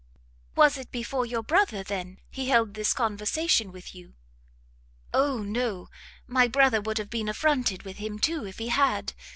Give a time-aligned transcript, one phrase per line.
[0.55, 4.15] "Was it before your brother, then, he held this conversation with you?"
[5.13, 5.89] "O no,
[6.25, 9.13] my brother would have been affronted with him, too, if he had!